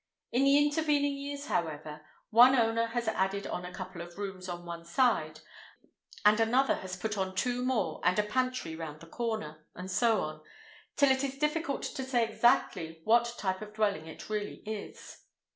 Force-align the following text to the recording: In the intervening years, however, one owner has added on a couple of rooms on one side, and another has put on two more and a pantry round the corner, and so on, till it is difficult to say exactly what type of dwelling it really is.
In 0.31 0.45
the 0.45 0.57
intervening 0.57 1.15
years, 1.15 1.45
however, 1.45 2.03
one 2.31 2.55
owner 2.55 2.87
has 2.87 3.07
added 3.07 3.45
on 3.45 3.63
a 3.63 3.71
couple 3.71 4.01
of 4.01 4.17
rooms 4.17 4.49
on 4.49 4.65
one 4.65 4.83
side, 4.83 5.41
and 6.25 6.39
another 6.39 6.73
has 6.77 6.97
put 6.97 7.19
on 7.19 7.35
two 7.35 7.63
more 7.63 8.01
and 8.03 8.17
a 8.17 8.23
pantry 8.23 8.75
round 8.75 9.01
the 9.01 9.05
corner, 9.05 9.67
and 9.75 9.91
so 9.91 10.21
on, 10.21 10.41
till 10.95 11.11
it 11.11 11.23
is 11.23 11.37
difficult 11.37 11.83
to 11.83 12.03
say 12.03 12.23
exactly 12.27 13.01
what 13.03 13.35
type 13.37 13.61
of 13.61 13.73
dwelling 13.73 14.07
it 14.07 14.27
really 14.27 14.63
is. 14.65 15.19